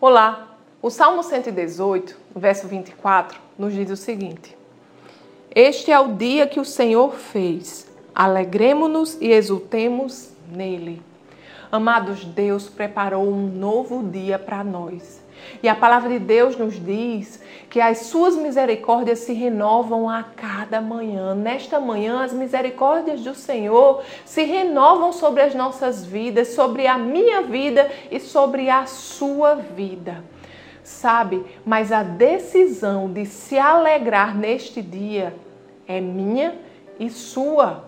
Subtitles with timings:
[0.00, 0.56] Olá!
[0.80, 4.56] O Salmo 118, verso 24, nos diz o seguinte:
[5.52, 11.02] Este é o dia que o Senhor fez, alegremos-nos e exultemos nele.
[11.70, 15.22] Amados, Deus preparou um novo dia para nós.
[15.62, 20.80] E a palavra de Deus nos diz que as suas misericórdias se renovam a cada
[20.80, 21.34] manhã.
[21.34, 27.42] Nesta manhã, as misericórdias do Senhor se renovam sobre as nossas vidas, sobre a minha
[27.42, 30.24] vida e sobre a sua vida.
[30.82, 35.34] Sabe, mas a decisão de se alegrar neste dia
[35.86, 36.56] é minha
[36.98, 37.84] e sua.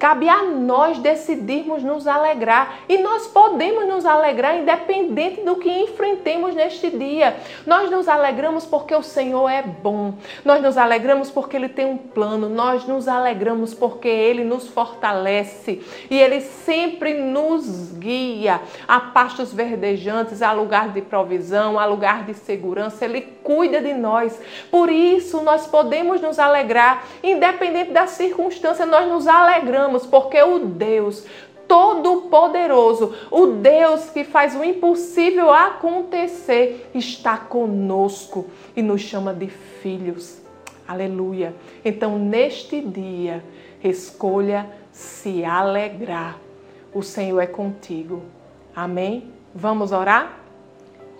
[0.00, 2.78] Cabe a nós decidirmos nos alegrar.
[2.88, 7.36] E nós podemos nos alegrar independente do que enfrentemos neste dia.
[7.66, 10.14] Nós nos alegramos porque o Senhor é bom.
[10.42, 12.48] Nós nos alegramos porque Ele tem um plano.
[12.48, 15.82] Nós nos alegramos porque Ele nos fortalece.
[16.10, 18.58] E Ele sempre nos guia
[18.88, 23.04] a pastos verdejantes, a lugar de provisão, a lugar de segurança.
[23.04, 24.40] Ele cuida de nós.
[24.70, 31.26] Por isso, nós podemos nos alegrar, independente da circunstância, nós nos alegramos porque o Deus
[31.70, 40.42] Todo-Poderoso, o Deus que faz o impossível acontecer, está conosco e nos chama de filhos.
[40.88, 41.54] Aleluia.
[41.84, 43.44] Então, neste dia,
[43.84, 46.38] escolha se alegrar.
[46.92, 48.20] O Senhor é contigo.
[48.74, 49.30] Amém?
[49.54, 50.40] Vamos orar?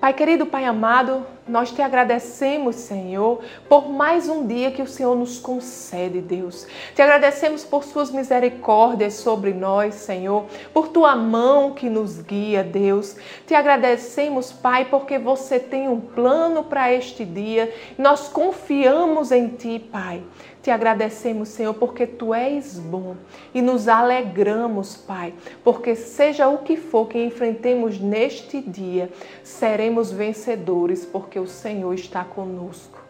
[0.00, 5.16] Pai querido, Pai amado, nós te agradecemos, Senhor, por mais um dia que o Senhor
[5.16, 6.66] nos concede, Deus.
[6.94, 13.16] Te agradecemos por suas misericórdias sobre nós, Senhor, por tua mão que nos guia, Deus.
[13.46, 17.72] Te agradecemos, Pai, porque você tem um plano para este dia.
[17.96, 20.22] Nós confiamos em ti, Pai.
[20.68, 23.16] Te agradecemos, Senhor, porque tu és bom
[23.54, 29.08] e nos alegramos, Pai, porque seja o que for que enfrentemos neste dia,
[29.42, 31.06] seremos vencedores,
[31.38, 33.00] porque o Senhor está conosco.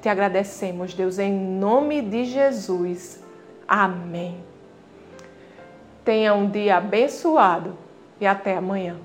[0.00, 3.22] Te agradecemos, Deus, em nome de Jesus.
[3.66, 4.36] Amém.
[6.04, 7.76] Tenha um dia abençoado
[8.20, 8.96] e até amanhã.